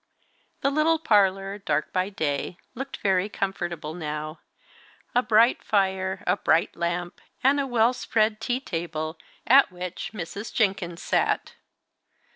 The 0.61 0.71
little 0.71 0.97
parlour, 0.97 1.59
dark 1.59 1.93
by 1.93 2.09
day, 2.09 2.57
looked 2.73 2.97
very 3.03 3.29
comfortable 3.29 3.93
now. 3.93 4.39
A 5.13 5.21
bright 5.21 5.63
fire, 5.63 6.23
a 6.25 6.37
bright 6.37 6.75
lamp, 6.75 7.21
and 7.43 7.59
a 7.59 7.67
well 7.67 7.93
spread 7.93 8.41
tea 8.41 8.61
table, 8.61 9.19
at 9.45 9.71
which 9.71 10.09
Mrs. 10.11 10.51
Jenkins 10.51 11.03
sat. 11.03 11.53